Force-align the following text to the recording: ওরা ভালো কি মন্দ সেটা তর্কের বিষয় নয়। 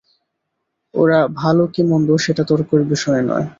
ওরা 0.93 1.19
ভালো 1.35 1.63
কি 1.73 1.81
মন্দ 1.91 2.09
সেটা 2.25 2.43
তর্কের 2.49 2.81
বিষয় 2.91 3.21
নয়। 3.29 3.47